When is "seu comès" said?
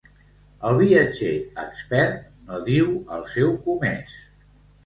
3.37-4.21